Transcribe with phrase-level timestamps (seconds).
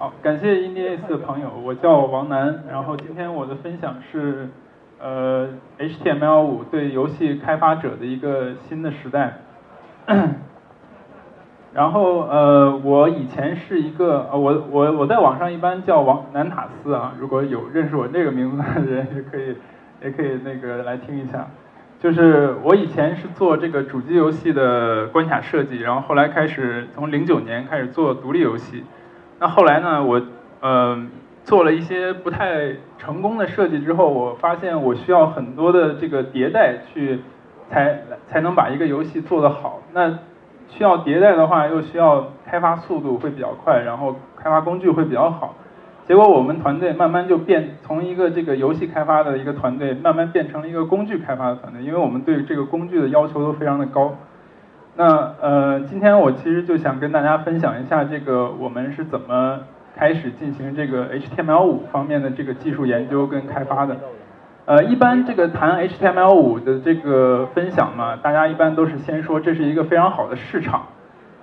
[0.00, 4.48] 好，感谢 InDS 的朋友，我叫王楠，然后今天我的分享是，
[4.98, 5.46] 呃
[5.78, 9.40] ，HTML5 对游戏开发者的一个新的时代。
[11.74, 19.54] 然后呃，我以前是一个呃，我我我在网上一般叫王南塔斯啊，如果有认识我这个名字的人也可以
[20.02, 21.46] 也可以那个来听一下。
[21.98, 28.82] 就是我以前是做这个主机游戏的关卡设计，然后后来开始从零九年开始做独立游戏。
[29.40, 30.20] 那后来呢，我
[30.60, 31.02] 呃
[31.44, 37.20] 做了一些不太成功的设计之后，我发现我需要很多的这个迭代去
[37.70, 39.80] 才才能把一个游戏做得好。
[39.94, 40.10] 那
[40.68, 45.54] 需要迭代的话，又需要开发速度会比较快，然后开发工具会比较好。
[46.06, 54.14] 结果我们团队慢慢就变从一个这个游戏开发的一个团队，慢慢变成了一个工具开发的团队，因为我们对这个工具的要求都非常的高。
[54.96, 59.60] 那呃，今天我其实就想跟大家分享一下这个我们是怎么
[59.96, 63.96] 开始进行这个 HTML5 方面的这个技术研究跟开发的。
[64.66, 70.86] 呃，一般这个谈 HTML5 的这个分享嘛，大家一般都是先说这是一个非常好的市场，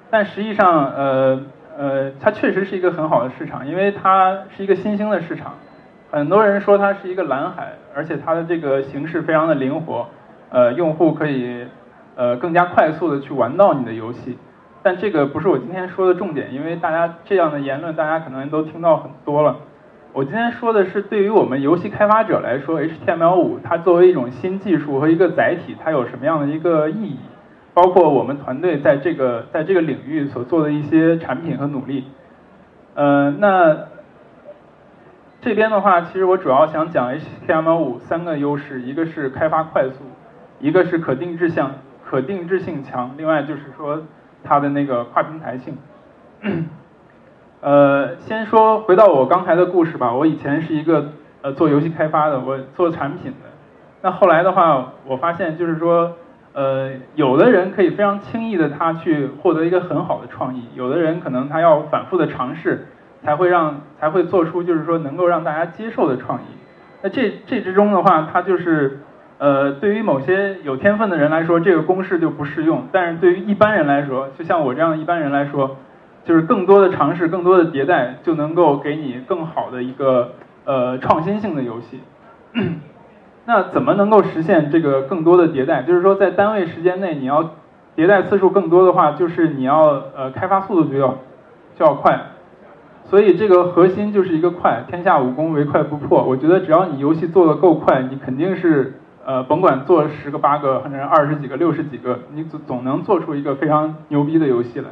[0.10, 1.42] 但实际上，呃
[1.78, 5.54] 呃，它确实是一个很好的市场，因为它是一个新兴的市场，
[6.12, 10.08] 很多人说它是一个蓝海，而且它的这个形式非常的灵活，
[10.50, 11.66] 呃，用户可以
[12.18, 14.38] 呃更加快速的去玩到你的游戏，
[14.84, 19.56] 但这个不是我今天说的重点，因为大家这样的言论大家可能都听到很多了。
[20.14, 27.20] 我今天说的是，对于我们游戏开发者来说，HTML5 它作为一种新技术和一个载体，它有什么样的一个意义？
[27.74, 32.06] 包括我们团队在这个在这个领域所做的一些产品和努力。
[32.96, 33.78] 呃，那
[35.42, 40.04] 这边的话，其实我主要想讲 HTML5 三个优势，一个是开发快速，
[40.60, 41.70] 一个是可定制性
[42.10, 44.02] 可定制性强，另外就是说
[44.44, 45.78] 它的那个跨平台性。
[47.60, 50.14] 呃，先说回到我刚才的故事吧。
[50.14, 51.10] 我以前是一个
[51.42, 53.50] 呃做游戏开发的，我做产品的。
[54.02, 56.14] 那后来的话，我发现就是说，
[56.54, 62.88] 呃，有的人可以非常轻易的他去获得一个很好的创意，有的人可能他要反复的尝试，
[63.24, 66.46] 才会让才会做出就是说能够让大家接受的创意。
[67.02, 69.00] 那这这之中的话，它就是
[69.38, 75.78] 呃对于某些有天分的人来说，这个公式就不适用；但是对于一般人来说，就像我这样一般人来说。
[76.26, 80.34] 就是更多的尝试，更多的迭代，就能够给你更好的一个
[80.66, 82.02] 呃创新性的游戏。
[83.46, 85.84] 那怎么能够实现这个更多的迭代？
[85.84, 87.52] 就是说在单位时间内你要
[87.96, 91.18] 迭代次数更多的话，就是你要呃开发速度就要
[91.80, 92.20] 就要快。
[93.06, 96.22] 所以这个核心就是一个快，天下武功唯快不破。
[96.26, 98.96] 我觉得只要你游戏做的够快，你肯定是
[99.28, 104.88] 呃甭管做十个八个或者二十几个六十几个，你总总能做出一个非常牛逼的游戏来。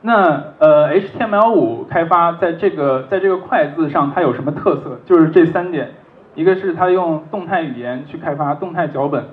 [0.00, 4.98] 那呃，HTML5 开发在这个在这个快字上它有什么特色？
[5.04, 5.90] 就是这三点，
[6.34, 9.24] 一个是它用动态语言去开发动态脚本，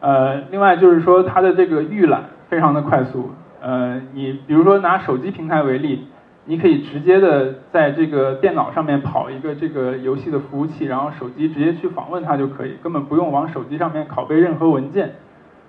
[0.00, 3.30] 呃，另外就是说它的这个预览非常的快速，
[3.62, 6.06] 呃，你比如说拿手机平台为例，
[6.48, 15.16] 你可以直接的在这个电脑上面跑一个这个游戏的服务器，然后手机直接去访问它就可以，根本不用往手机上面拷贝任何文件。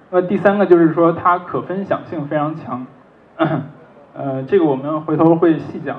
[0.09, 2.87] 那第三个就是说它可分享性非常强。
[4.15, 5.97] 呃，这个我们回头会细讲。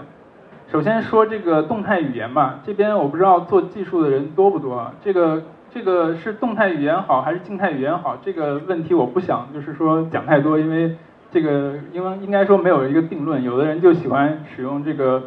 [0.73, 4.95] 首先说这个动态语言吧，这边我不知道做技术的人多不多啊。
[5.03, 8.17] 这个这个是动态语言好还是静态语言好？
[8.23, 10.97] 这个问题我不想就是说讲太多，因为
[11.31, 13.43] 这个因为应该说没有一个定论。
[13.43, 15.23] 有的人就喜欢使用这个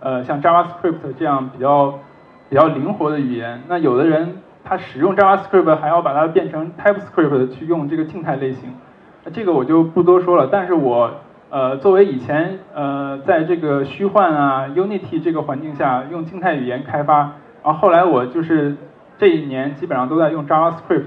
[0.00, 1.98] 呃像 JavaScript 这样比较
[2.48, 8.74] 比较灵活的语言，那有的人他使用 JavaScript 还要把它变成 TypeScript 去用这个静态类型，
[9.24, 10.48] 那这个我就不多说了。
[10.50, 11.10] 但是我
[11.50, 17.32] 呃，作为以前呃，在这个虚幻啊 Unity 这个环境下用静态语言开发，
[17.64, 18.76] 然后后来我就是
[19.18, 21.06] 这一年基本上都在用 JavaScript，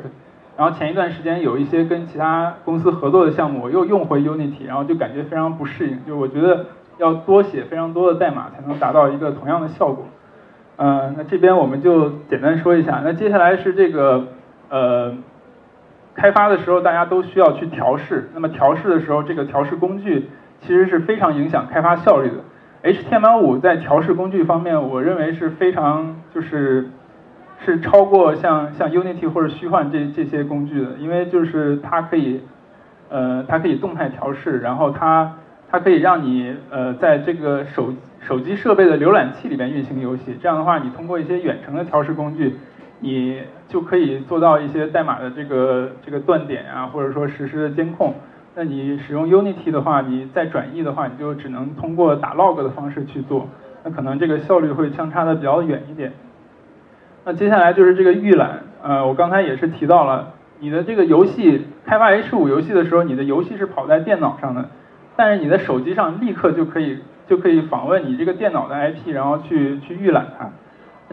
[0.58, 6.66] 然后前一段时间有一些跟其他公司合作的项目，我又用回 Unity，然后就感觉非常不适应，就我觉得
[6.97, 10.06] 要多写非常多的代码才能达到一个同样的效果。
[10.78, 14.28] 呃，那这边我们就简单说一下，那接下来是这个
[14.69, 15.16] 呃。
[16.16, 18.30] 开发的时候，大家都需要去调试。
[18.36, 20.30] 那么调试的时候，这个调试工具
[20.62, 22.36] 其实是非常影响开发效率的。
[22.83, 26.92] HTML5 在调试工具方面，我认为是非常就是
[27.65, 32.42] 是超过像像 Unity 或者虚幻这这些工具的，因为就是它可以
[33.10, 35.33] 呃它可以动态调试，然后它
[35.69, 40.36] 它可以让你呃在这个手手机设备的浏览器里边运行游戏。
[40.42, 42.56] 这样的话，你通过一些远程的调试工具。
[43.06, 48.13] 你就可以做到一些代码的这个这个断点啊，或者说实时的监控。
[48.56, 53.50] 那你使用 Unity 的话，你再转译的话，你就只能通过打 log 的方式去做。
[53.83, 56.13] 那可能这个效率会相差的比较远一点。
[57.25, 64.70] 那接下来就是这个预览，呃，我刚才也是提到了，你的这个游戏开发 H 五游戏的时候，你的游戏是跑在电脑上的，
[65.16, 70.50] 但是你的手机上立刻就可以就可以访问你这个电脑的 IP，然后去去预览它。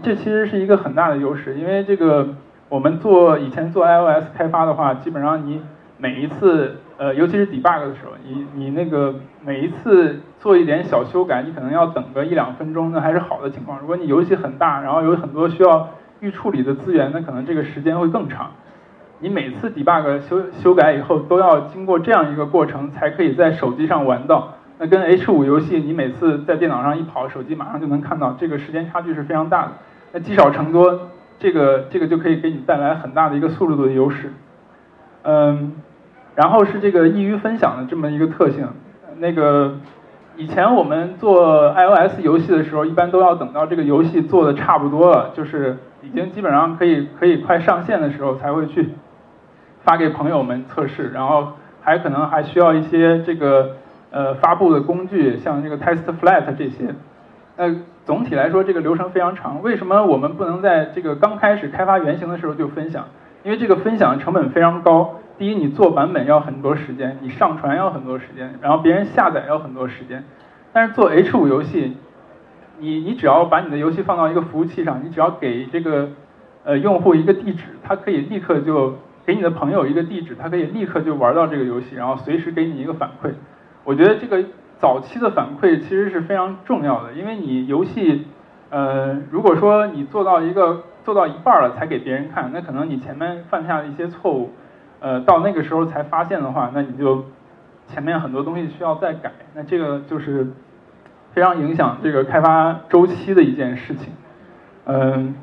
[0.03, 2.29] 这其实是一个很大的优势，因为这个
[2.69, 5.63] 我们做以前做 iOS 开发的话，基本上你
[5.97, 9.15] 每一次呃，尤其是 debug 的时候，你你那个
[9.45, 13.79] 每一次做一点小修改，你可能要等个一两分钟，那还是好的情况。
[13.79, 15.89] 如果你游戏很大，然后有很多需要
[16.21, 18.51] 预处理的资源，那可能这个时间会更长。
[19.19, 24.55] 你每次 debug 修修改以后，都要经过这样一个过程，才可以在手机上玩到。
[24.79, 29.73] 那跟 H5 游戏，你每次在电脑上一跑，手机马上就能看到，这个时间差距是非常大的。
[30.13, 31.09] 那积少成多，
[31.39, 34.33] 这个这个就可以给你带来很大的一个速度的优势。
[35.23, 35.73] 嗯，
[36.35, 38.69] 然后是这个易于分享的这么一个特性。
[39.19, 39.77] 那个。
[40.41, 48.89] 以前我们做 iOS 游戏的时候，一般都要等到这个游戏做的差不多了，就是已经基本上可以可以快上线的时候，才会去
[49.83, 51.49] 发给朋友们测试，然后
[51.83, 53.77] 还可能还需要一些这个
[54.11, 56.95] 呃发布的工具，像这个 TestFlight 这些。
[57.59, 57.77] 那
[58.07, 59.61] 总体来说，这个流程非常长。
[59.61, 63.05] 为什么我们不能在这个刚开始开发原型的时候就分享？
[63.43, 65.17] 因为这个分享成本非常高。
[65.41, 70.23] 第一，你做版本要很多时间，你上传要很多时间，然后别人下载要很多时间。
[70.71, 71.97] 但是做 H5 游戏，
[72.79, 76.11] 你你只要把你的游戏放到一个服务器上，你只要给这个
[76.63, 83.31] 呃用户一个地址，他可以立刻就给你的朋友一个地址，他可以立刻就玩到这个游戏，然后随时给你一个反馈。
[83.85, 84.45] 我觉得这个
[84.77, 88.27] 早期的反馈其实是非常重要的，因为你游戏
[88.69, 94.51] 呃如果说你做到一个做到一半了才给别人看，那可能你前面犯下的一些错误。
[95.01, 97.25] 呃，到那个时候才发现的话，那你就
[97.89, 100.47] 前面很多东西需要再改，那这个就是
[101.33, 104.13] 非常影响这个开发周期的一件事情。
[104.85, 105.35] 嗯，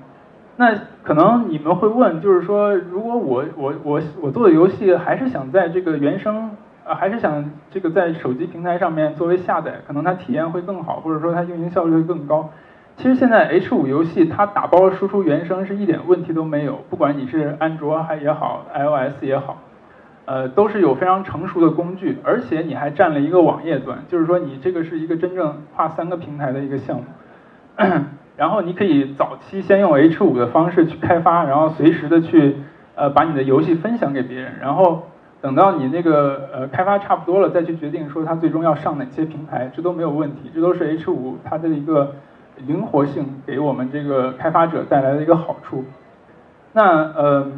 [0.58, 0.74] 那
[1.04, 6.52] 可能你们会问，就是说，如果我我我我做的游戏还是想在这个原生，
[6.86, 12.50] 呃，还是想这个在手机平台上面作为下载，可能它体验会更好，或者说它运营效率会更高。
[12.98, 19.62] 其实现在 H 五游戏它打包输出原生是一点问题都没有，不管你是安卓还也好，iOS 也好，
[20.26, 27.04] 呃，都是有非常成熟的工具，而且你还占了一个网页端，就是说你这个是一个真正跨三个平台的一个项目，
[28.36, 32.56] 然后你可以早期先用 H 五的方式去开发，然后随时的去
[32.96, 35.04] 呃把你的游戏分享给别人，然后
[35.40, 42.16] 等到你那个呃开发差不多了，再去决定说它最终要上哪些平台，这都没有问题，这都是 H 五它的一个。
[42.66, 45.86] 灵活性给我们这个开发者带来的一个好处。
[46.74, 47.52] 那呃，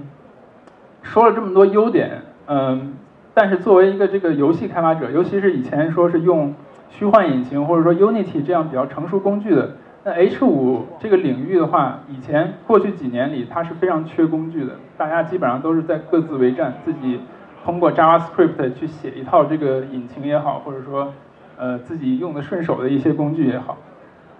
[1.02, 2.94] 说了这么多优点，嗯，
[3.34, 6.54] 但是作为一个这个游戏开发者，尤其是以前说是用
[6.90, 9.72] 虚幻引擎或者说 Unity 这样比较成熟工具的，
[10.04, 17.20] 那 H5 这个领域的话，以前过去几年里它是非常缺工具的，大家基本上都是在各自为战，自己
[17.66, 21.14] 通过 JavaScript 去写一套这个引擎也好，或者说
[21.58, 23.78] 呃自己用的顺手的一些工具也好。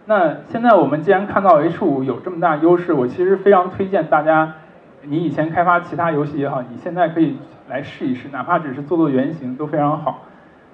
[0.10, 4.56] 那现在我们既然看到 H5 有这么大优势，我其实非常推荐大家，
[5.04, 7.38] 你以前开发其他游戏也好，你现在可以
[7.70, 10.24] 来试一试，哪怕只是做做原型都非常好。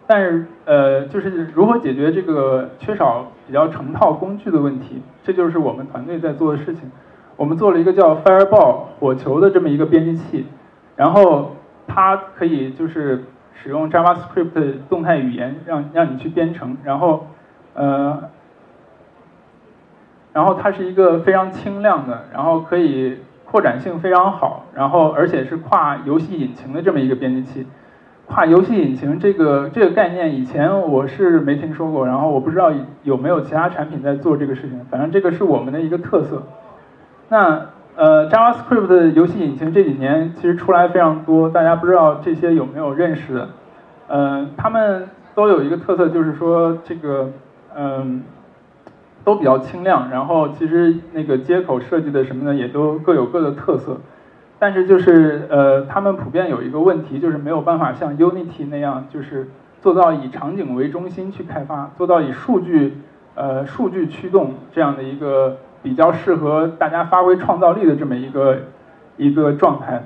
[0.08, 6.90] 但是呃，就是如何解决这个缺少比较成套工具的问题，这就是我们团队在做的事情。
[7.36, 10.46] 我们做了一个叫 Fireball 火球的这么一个编辑器，
[10.96, 11.58] 然后
[11.88, 17.28] 它可以就是使用 JavaScript 动态语言让让你去编程，然后
[17.74, 18.30] 呃。
[20.36, 27.66] 然后它是一个非常轻量的，然后可以扩展性非常好，然后而且是跨游戏引擎的这么一个编辑器。
[28.26, 32.70] 跨游戏引擎这个这个概念以前我是没听说过，然后我不知道
[33.04, 34.86] 有没有其他产品在做这个事情。
[34.92, 36.44] 反正这个是我们的一个特色。
[37.30, 43.50] 那呃 JavaScript 的游戏引擎这几年其实出来非常多，大家不知道这些有没有认识的？
[44.10, 47.32] 呃，他们都有一个特色，就是说这个
[47.74, 48.22] 嗯。
[49.26, 54.00] 都比较轻量，然后其实那个接口设计的什么的也都各有各的特色，
[54.60, 59.50] 但是就是呃，他们普遍有一个问题，就是没有办法像 Unity 那样，就是
[59.82, 63.00] 做到以场景为中心去开发，做到以数据
[63.34, 68.60] 呃数据驱动这样的一个比较适合大家发挥创造力的这么一个
[69.18, 70.04] 一个状态。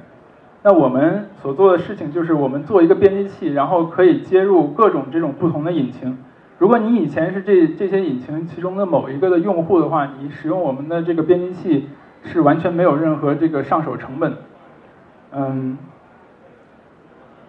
[0.64, 6.18] 那我们所做的事情就是，我们做一个编辑器，然后可以接入各种这种不同的引擎。
[6.60, 11.90] 如果你以前是这这些引擎其中的某一个的用户的话，你使用我们的这个编辑器
[12.24, 14.34] 是完全没有任何这个上手成本。
[15.32, 15.78] 嗯，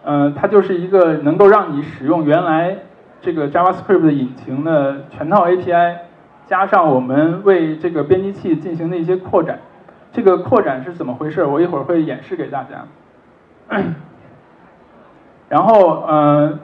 [0.05, 2.79] 呃，它就是一个能够让你使用原来
[3.21, 5.97] 这个 JavaScript 的引擎的全套 API，
[6.47, 9.59] 加上我们为这个编辑器进行的一些扩展。
[10.13, 11.45] 这个扩展是怎么回事？
[11.45, 12.87] 我一会儿会演示给大家。
[15.49, 16.59] 然后，呃，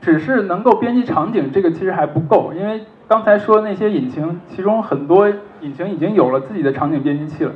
[0.00, 5.28] 只是能够编辑场景，这个其实还不够，因为刚才说那些引擎，其中很多
[5.60, 7.52] 引擎已经有了自己的场景编辑器了，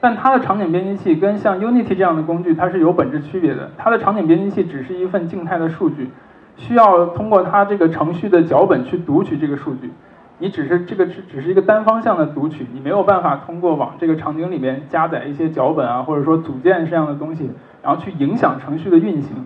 [0.00, 3.70] 但它的场景编辑器跟像 Unity 这样的工具，它是有本质区别的。
[3.78, 6.10] 它的场景编辑器只是一份静态的数据，
[6.56, 9.90] 需要通过它这个程序的脚本去读取这个数据。
[10.40, 17.50] 你只是这个只只是一个单方向的读取，你没有办法通过往这个场景里面加载一些脚本啊，或者说组件这样的东西，
[17.82, 19.44] 然后去影响程序的运行。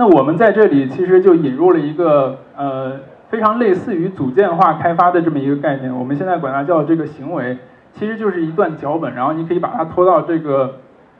[0.00, 7.58] 那我们在这里其实就引入了一个呃非常类似于组件化开发的这么一个概念，我们现在管它叫这个行为，
[7.92, 10.76] 其实就是一段脚本，然后你可以把它拖到这个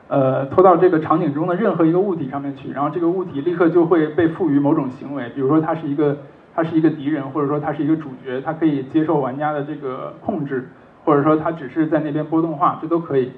[0.09, 6.17] 呃拖到这个场景中的任何一个物体上面去，然后这个物体立刻就会被赋予某种行为，比如说它是一个。
[6.53, 10.69] 它是一个敌人，或者说它是一个主角，它可以接受玩家的这个控制，
[11.05, 13.31] 或者说它只是在那边播动画，这都可以。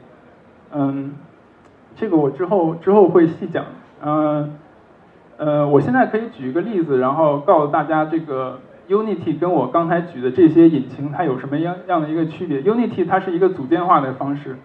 [0.72, 1.12] 嗯，
[1.94, 3.66] 这个我之后之后会细讲。
[4.02, 4.56] 嗯，
[5.42, 12.62] 呃我现在可以举一个例子，然后告诉大家这个 Unity 跟我刚才举的这些引擎它有什么样样的一个区别。
[12.62, 14.56] Unity 它是一个组件化的方式，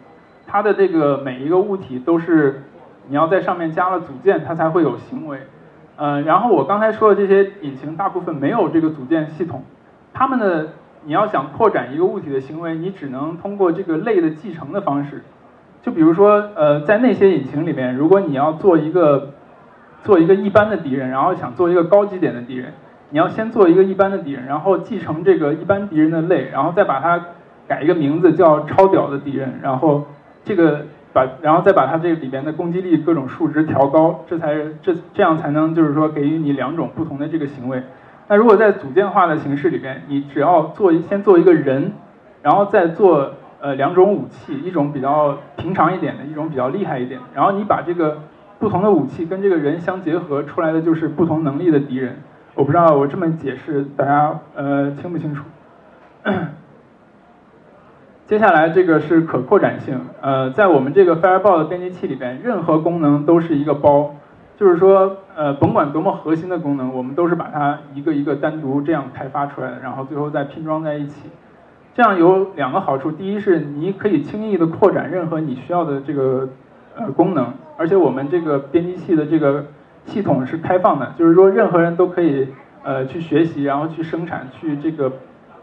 [0.46, 2.62] 它的这个每一个物体都是
[3.08, 5.40] 你要在上面加了组件，它才会有行为。
[5.96, 9.64] 呃，然后我刚才说的这些引擎大部分没有这个组件系统，
[10.14, 10.74] 它们的
[11.06, 15.24] 你要想扩展一个物体的行为，你只能通过这个类的继承的方式。
[15.82, 19.34] 就比如说，呃，在那些引擎里面，如果你要做一个
[20.04, 22.74] 做一个一般的敌人，然后想做一个高级点的敌人，
[23.10, 27.24] 你要先做一个一般的敌人，然后继承这个一般敌人的类，然后再把它
[27.68, 30.06] 改一个名字叫超屌的敌人，然后
[30.44, 30.86] 这个。
[31.14, 37.82] 把，然后再把它这里边的攻击力各种数值调高，这才这这样才能就是说给予你两种不同的这个行为。
[38.28, 41.94] 那如果在组件化的形式里边，你只要做先做一个人，
[42.44, 48.20] 然后再做呃两种武器，一种比较平常一点的，一种比较厉害一点，然后你把这个
[48.60, 52.18] 不同的武器跟这个人相结合出来的就是不同能力的敌人。
[52.56, 55.44] 我不知道我这么解释大家呃清不清楚？
[58.26, 64.16] 接下来这个是可扩展性，呃，在我们这个 Fireball 的编辑器里边，任何功能都是一个包，
[64.58, 71.30] 就是说，呃，甭管多么核心的功能，我们都是把它一个一个单独这样开发出来的，然后最后再拼装在一起。
[71.94, 76.50] 这样有两个好处，第一是你可以轻易的扩展任何你需要的这个
[76.98, 79.66] 呃功能，而且我们这个编辑器的这个
[80.06, 82.48] 系统是开放的，就是说任何人都可以
[82.84, 85.12] 呃去学习，然后去生产，去这个。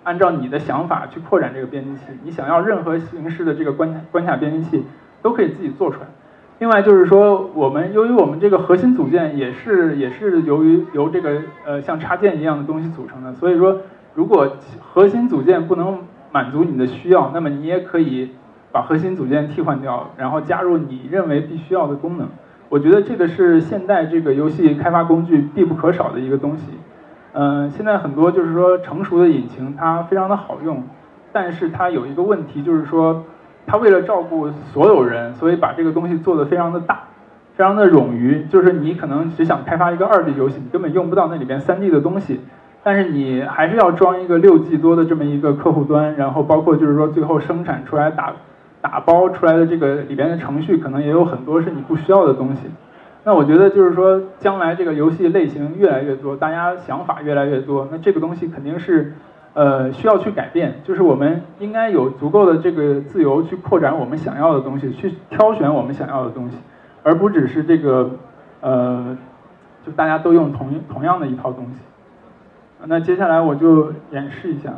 [0.04, 4.84] 按照你的想法去扩展这个编辑器，你想要任何形式的这个关关卡编辑器
[5.22, 6.06] 都可以自己做出来。
[6.58, 13.78] 另外就是说，我们由于我们这个核心组件也是也是由于由这个呃像插件一样的东西组成的，所以说
[14.12, 18.32] 如果核心组件不能满足你的需要，那么你也可以
[18.74, 22.26] 把核心组件替换掉，然后加入你认为必须要的功能。
[22.68, 26.64] 我觉得这个是现代这个游戏开发工具必不可少的一个东西。
[27.34, 30.82] 嗯，现在很多就是说成熟的引擎，它非常的好用，
[31.32, 33.22] 但是它有一个问题，就是说
[33.64, 37.04] 它为了照顾所有人，所以把这个东西做得非常的大，
[37.54, 38.44] 非常的冗余。
[38.46, 42.40] 就是你可能只想开发一个二 D 游戏，你根本用不到那里边三 D 的东西，
[42.82, 48.32] 但是你还是要装一个六 G 多的这么一个客户端，然后包括就是说最后生产出来打
[48.84, 52.64] 打包出来的这个里边的程序，可能也有很多是你不需要的东西。
[53.24, 59.14] 那我觉得就是说，将来这个游戏类型越来越多，大家想法越来越多，那这个东西肯定是，
[59.54, 60.82] 呃，需要去改变。
[60.84, 66.58] 就是我们应该有足够的这个自由去扩展我们想要的东西，去挑选我们想要的东西，
[67.02, 68.10] 而不只是这个，
[68.60, 69.16] 呃，
[69.86, 71.80] 就大家都用同同样的一套东西。
[72.84, 74.74] 那接下来我就演示一下。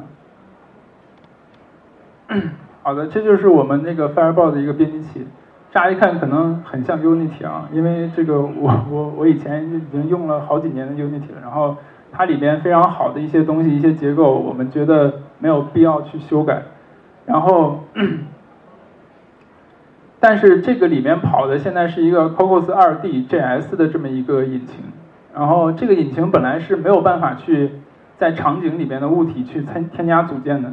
[2.86, 5.26] 好的，这就是我们那个 Fireball 的一个编辑器。
[5.72, 11.76] 乍一看可能很像 Unity 啊，因为这个我 我我以前已经用了好几年的 Unity 了，然后
[12.12, 16.62] 它里边非常好的一些东西、一些结构，我们觉得没有必要去修改。
[17.24, 17.80] 然后，
[20.20, 24.84] 但是这个里面跑的现在是一个 Cocos 2D JS 的这么一个引擎，
[25.34, 27.72] 然后这个引擎本来是没有办法去
[28.16, 30.72] 在场景里边的物体去添添加组件的，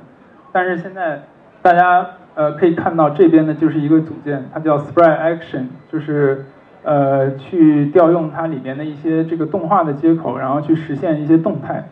[0.52, 1.24] 但是现在
[1.64, 2.08] 大家。
[2.36, 6.48] 呃，可以看到这边呢就是一个组件，它叫 Sprite Action，就是
[6.82, 11.88] 呃去调用它里面的一些这个动画的接口，然后去实现一些动态，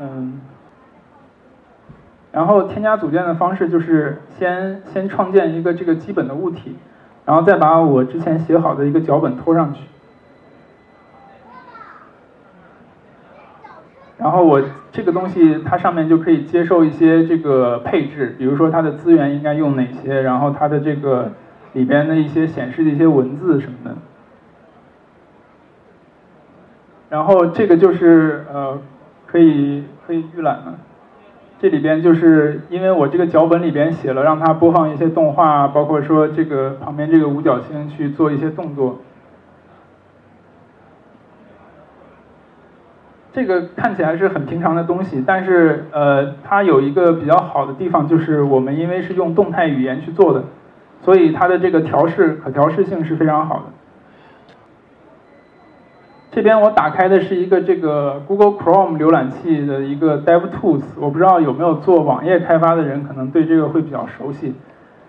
[0.00, 0.40] 嗯，
[2.30, 6.76] 然后添加组件的方式就是先先创建一个这个基本的物体，
[7.24, 9.80] 然后再把我之前写好的一个脚本拖上去。
[14.26, 21.30] 然后我这个东西它上面就可以接受一些这个配置，比如说它的资源应该用哪些，然后它的这个
[21.74, 23.94] 里边的一些显示的一些文字什么的。
[27.08, 28.76] 然后这个就是呃
[29.26, 30.74] 可以可以预览了，
[31.60, 38.98] 这里边就是因为我这个脚本里边写了让它播放一些动画，包括说这个旁边这个五角星去做一些动作。
[43.36, 50.42] 这个看起来是很平常的东西，但是呃，它有一个比较好的地方，就是我们因为是用动态语言去做的，
[51.02, 53.64] 所以它的这个调试可调试性是非常好的。
[56.30, 64.54] 这边我打开的是一个这个 Google Chrome 浏览器的一个 DevTools，我不知道有没有做网页开发的人可能对这个会比较熟悉，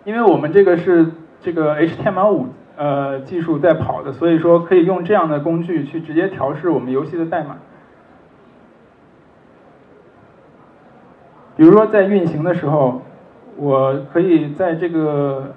[0.04, 1.06] 因为我们这个是
[1.40, 2.44] 这个 HTML5
[2.76, 7.56] 呃技术在跑的，所以说可以用这样的工具去直接调试我们游戏的代码。
[11.58, 13.02] 比如说在运行的时候，
[13.58, 15.56] 我可以在这个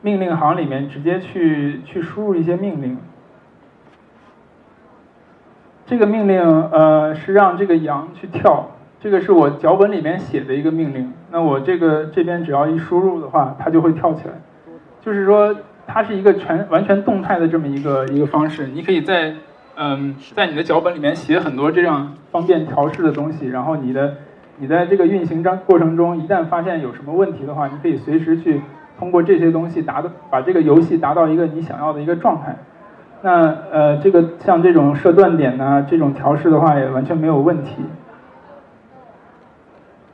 [0.00, 2.96] 命令行里面直接去去输入一些命令。
[5.84, 11.12] 这个命令呃是让这个羊去跳，这个是我脚本里面写的一个命令。
[11.30, 14.34] 那我这个这边只要一输入的话，它就会跳起来。
[15.02, 15.54] 就是说
[15.86, 18.66] 它是一个全完全动态的这么一个一个方式。
[18.68, 19.34] 你可以在
[19.76, 24.14] 嗯在你的脚本里面写很多这样方便调试的东西，然后你的。
[24.60, 28.60] 你在这个运行章过程中，一旦发现有什么问题的话，你可以随时去
[28.98, 32.56] 通过这些东西达到把这个游戏达到一个你想要的一个状态。
[33.22, 37.76] 那呃，这个像这种设断点呢，这种调试的话也完全没有问题。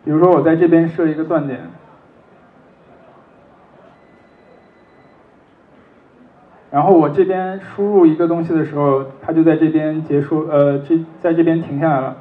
[0.05, 1.61] 比如说我在这边设一个断点，
[6.71, 12.17] 然后我这边输入一个东西的时候，它就在这边结束，呃，这在这边停下来了。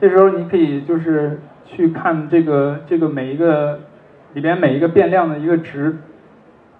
[0.00, 1.38] 这时候你可以就是。
[1.68, 3.78] 去看这个这个每一个
[4.32, 5.96] 里边每一个变量的一个值，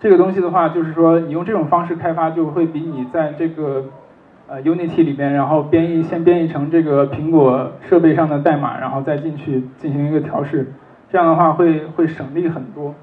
[0.00, 3.84] 这个东西的话，就是说你用这种方式开发，就会比你在这个
[4.48, 10.72] 呃 Unity 里边，然后编译先编译成这个苹果设备上的代码，然后再进去进行一个调试，
[11.10, 12.94] 这样的话会会省力很多。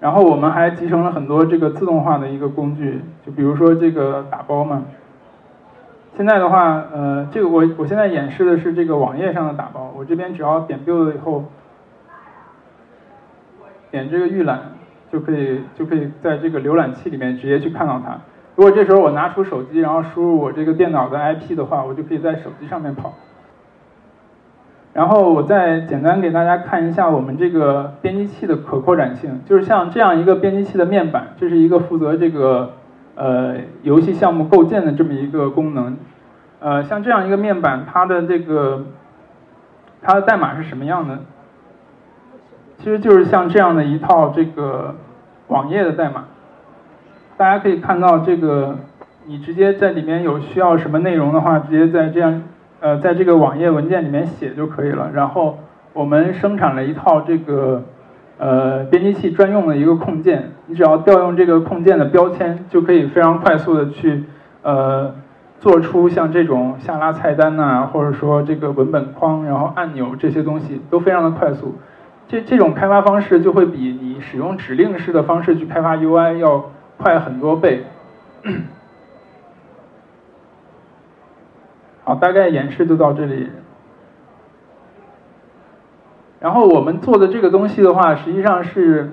[0.00, 4.84] 然后我们还集成了很多这个自动化的一个工具，就比如说这个打包嘛。
[6.18, 9.94] 现在的话，呃，这个我我现在演示的是这个网页上的打包。
[9.96, 11.44] 我这边只要点 build 以后，
[13.92, 14.58] 点这个预览，
[15.12, 18.18] 就可以就可以在这个浏览器里面直接去看到它。
[18.56, 23.14] 如果这时候我拿出手机，然后输入我这个电脑的 IP 的话，我就可以在手机上面跑。
[24.92, 32.72] 然后我再简单给大家看一下我们这个编辑器的可扩展性，就是像这样一个编辑器的面板，这是一个负责这个。
[33.18, 35.96] 呃，游戏项目构建的这么一个功能，
[36.60, 38.84] 呃，像这样一个面板，它的这个
[40.00, 41.18] 它的代码是什么样的？
[42.78, 44.94] 其实就是像这样的一套这个
[45.48, 46.26] 网页的代码。
[47.36, 48.76] 大家可以看到，这个
[49.26, 52.44] 你直接在里面有需要什么内容的话，直接在这样
[52.78, 55.10] 呃，在这个网页文件里面写就可以了。
[55.12, 55.58] 然后
[55.92, 57.82] 我们生产了一套这个。
[58.38, 64.24] 呃，编辑器专用的一个控件，你只要调用这个控件的标签，就可以非常快速的去
[64.62, 65.12] 呃
[65.58, 71.74] 做出像这种下拉菜单呐，或者说这个文本框，然后按钮这些东西都非常的快速。
[72.28, 77.84] 这这种开发方式就会比你使用指令式的方式去开发 UI 要快很多倍。
[82.04, 83.48] 好，大概演示就到这里。
[86.40, 89.12] 然后我们做的这个东西的话，实际上是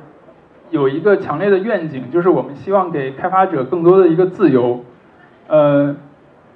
[0.70, 4.84] 有一个强烈的愿景，就是我们希望给开发者更多的一个自由。
[5.48, 5.96] 呃，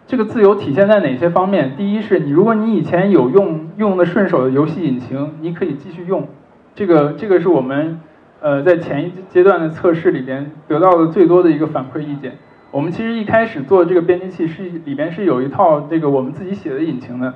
[0.06, 1.76] 这个自由体现在哪些方面？
[1.76, 6.28] 第一是你，如果你以前有用用的顺手的游戏引擎，你可以继续用。
[6.76, 8.00] 这个这个是我们
[8.40, 12.38] 呃在前一阶段的测试里边得到的最多的一个反馈意见。
[12.72, 17.34] 我们其实一开始做这个编辑器是里边是有一套这个我们自己写的引擎的。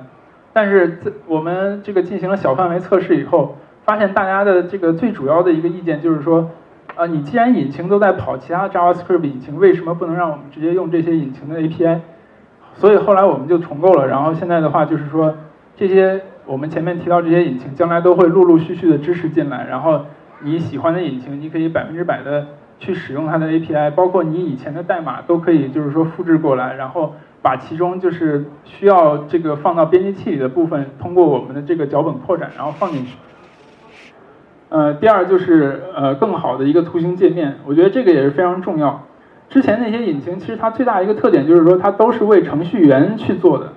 [0.56, 6.48] 但是，这我们这个进行了小范围测试以后，发现大家的这个最主要的一个意见就是说，
[6.94, 11.98] 啊，你既然引擎都在跑其他 JavaScript 引擎，为什么不能让我们直接用这些引擎的 API？
[12.74, 15.34] 所以后来我们就重构了，然后现在的话就是说，
[15.76, 20.02] 这些我们前面提到这些引擎，将来都会陆陆续续的支持进来，然后
[20.38, 22.46] 你喜欢的引擎，你可以百分之百的
[22.78, 27.14] 去使用它的 API，包括你以前的代码都可以，就是说复制过来，然后。
[27.44, 33.18] 把其中就是需要这个放到编辑器里的部分，通过我们的这个脚本扩展，然后放进去。
[34.70, 39.04] 呃，第二就是呃更好的一个图形界面，我觉得这个也是非常重要。
[39.50, 43.74] 之前那些引擎其实它最大一个特点就是说它都是为程序员去做的，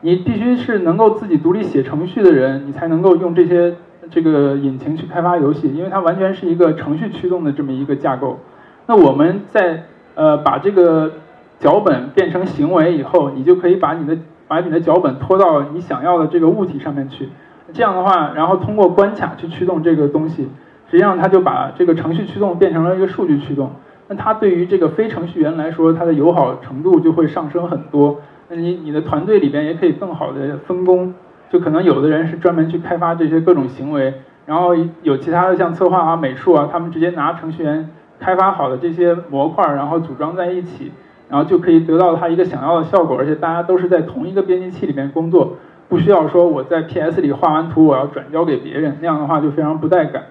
[0.00, 3.74] 你必须是能够自己独立写程序的人，你才能够用这些
[4.10, 8.38] 这个引擎去开发游戏，因为它完全是一个程序驱动的这么一个架构。
[8.86, 11.12] 那我们在呃把这个
[11.60, 14.18] 脚本变成行为以后，你就可以把你的
[14.48, 17.28] 把你的脚本拖到你想要的这个物体上面去。
[17.72, 20.48] 这样的话，然后通过关卡去驱动这个东西，
[20.90, 23.70] 实际上它就把这个程序驱动变成了一个数据驱动。
[24.08, 28.20] 那它对于这个非程序员来说，它的友好程度就会上升很多。
[28.48, 31.14] 那你你的团队里边也可以更好的分工，
[31.50, 34.14] 就可能有的人是专门去开发这些各种行为，
[34.46, 40.90] 然后有其他的像策划啊、美术啊，他们直接拿程序员开发好的这些模块，然后组装在一起，
[41.30, 45.56] 然后就可以得到他一个想要的效果，而且大家都是在同一个编辑器里面工作，
[45.88, 50.24] 不需要说我在 PS 里画完图我要转交给别人，那样的话就非常不带感。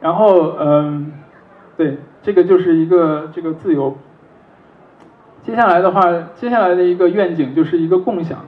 [0.00, 1.12] 然后嗯，
[1.76, 1.98] 对。
[2.24, 3.96] 这个就是一个这个自由。
[5.42, 6.02] 接下来的话，
[6.36, 8.44] 接下来的一个愿景就是一个共享，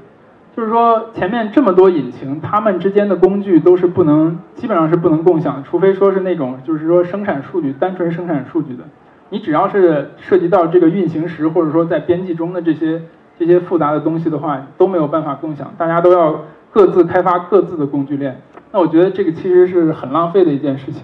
[0.56, 8.84] 就是说前面这么多引擎，它们之间的工具都是不能，基本上是不能共享，除非说是那种就是说生产数据，单纯生产数据的。
[9.30, 13.02] 你只要是涉及到这个运行时，或者说在编辑中的这些
[13.38, 18.40] 这些复杂的东西的话，都没有办法共享，大家都要各自开发各自的工具链。
[18.72, 21.02] 那我觉得这个其实是很浪费的一件事情，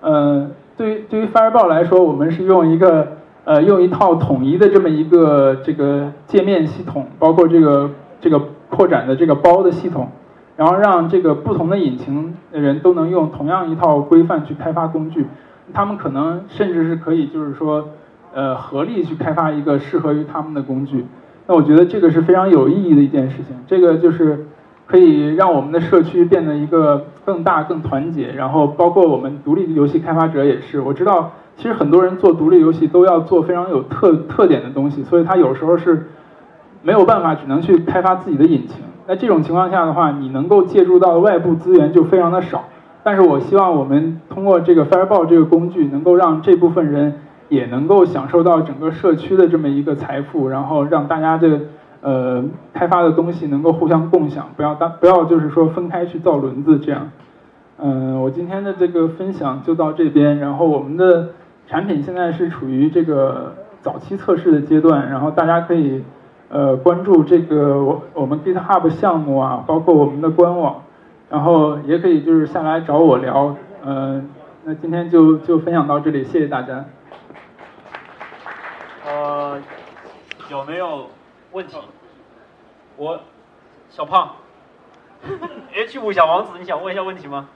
[0.00, 0.50] 呃。
[0.74, 3.06] 对于对于 Fireball 来说，我们是用一个
[3.44, 7.90] 呃用一套统一的这么一个这个界面系统，包括这个
[8.22, 10.08] 这个扩展的这个包的系统，
[10.56, 15.26] 然后让这个不同的引擎的人都能用同样一套规范去开发工具，
[15.72, 17.88] 他们可能甚至是可以就是说
[18.34, 21.06] 呃合力去开发一个适合于他们的工具。
[21.46, 24.46] 那我觉得这个是非常有意义的一件事情，这个就是。
[24.84, 30.80] 可以让我们的社区变得一个更大、更团结，然后包括我们独立游戏开发者也是。
[30.80, 36.08] 我知道，其实很多人做独立游戏都要做非常有特特点的东西，所以他有时候是
[36.82, 38.84] 没有办法，只能去开发自己的引擎。
[39.06, 42.64] 那这种情况下的话，你能够借助到的外部资源就非常的少。
[43.02, 47.14] 但是我希望我们通过这个 Fireball 这个工具，能够让这部分人
[47.48, 51.60] 也能够享受到整个社区的这么一个财富，然后让大家的。
[52.04, 52.42] 呃，
[52.74, 57.12] 开发的东西能够互相共享，不要当不要就是说分开去造轮子这样。
[57.78, 61.28] 嗯，我今天的这个分享就到这边，然后我们的
[61.68, 66.02] 产品现在是处于这个早期测试的阶段，然后大家可以
[66.48, 70.82] 呃关注这个我我们 GitHub 项目啊，包括我们的官网，
[71.32, 73.56] 然后也可以就是下来找我聊。
[73.82, 74.30] 嗯，
[74.64, 76.84] 那今天就就分享到这里，谢谢大家。
[79.06, 79.58] 呃，
[80.50, 81.08] 有没有？
[81.52, 81.76] 问题，
[82.96, 83.20] 我
[83.90, 84.36] 小胖
[85.74, 87.48] ，H 五小王子，你想问一下问题吗？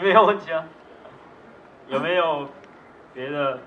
[0.00, 0.64] 没有问题啊？
[1.88, 2.48] 有没有
[3.14, 3.58] 别的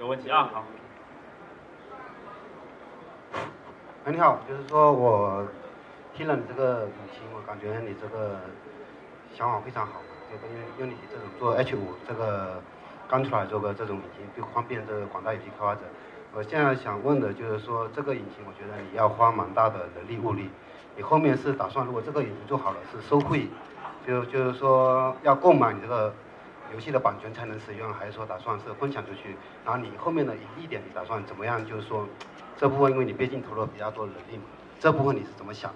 [0.00, 0.48] 有问题啊？
[0.52, 0.64] 好。
[4.04, 5.46] 哎，你好，就是说我
[6.18, 8.40] 听了你这个引擎，我感觉你这个
[9.36, 12.60] 想法非常好，就因为用你这种做 H 五这个
[13.08, 15.82] 刚出来做个这种引擎，就方便这个广大游戏开发者。
[16.34, 20.50] 我现在想问的就是说，这个引擎我觉得你要花蛮大的人力物力。
[20.96, 23.46] 你后面是打算，如果这个引擎做好了，是收费，
[24.04, 26.12] 就就是说要购买你这个
[26.74, 29.36] 游戏的版权才能使用，还是说打算是分享出去？
[29.64, 31.64] 然后你后面的盈利点，你打算怎么样？
[31.64, 32.04] 就是说
[32.56, 34.42] 这部分，因为你毕竟投入比较多人力嘛，
[34.80, 35.72] 这部分你是怎么想？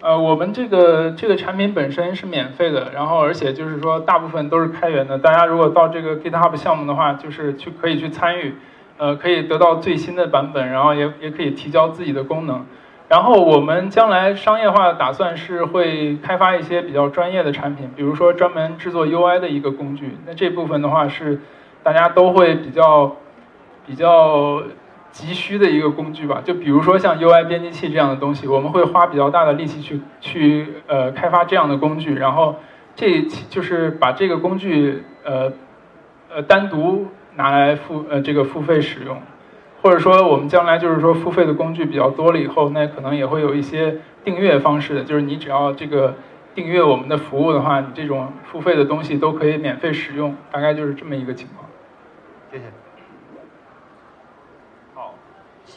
[0.00, 5.18] 呃，我们这个这个产品本身是免费的，然后而且就是说大部分都是开源的。
[5.18, 8.54] 大家如果到这个 GitHub 项目的话，就是去可以去参与。
[9.00, 12.66] 呃，可以得到最新的版本，然后也也可以提交自己的功能。
[13.08, 20.16] 然后我们将来商业化的打算是会开发一些比较专业的产品，比如说专门制作 UI 的一个工具。
[20.26, 21.40] 那这部分的话是
[21.84, 23.16] 大家都会比较
[23.86, 24.64] 比较
[25.10, 26.40] 急需的一个工具吧。
[26.44, 32.14] 就比如说像 UI 编辑器这样的东西，我们会花比较大的力气去去呃开发这样的工具。
[32.14, 32.56] 然后
[32.94, 35.52] 这就是把这个工具呃
[36.32, 37.06] 呃单独。
[37.38, 39.16] 拿来付呃这个付费使用，
[39.80, 46.16] 或者说我们将来就是说付费的工具比较多了以后，那可能也会有一些订阅方式，就是你只要这个
[46.56, 51.64] 订阅我们的服务的话，你这种付费的东西都可以免费使用，大概就是这么一个情况。
[52.50, 52.64] 谢谢。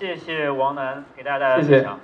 [0.02, 2.00] 谢谢王楠给大家带来的分享。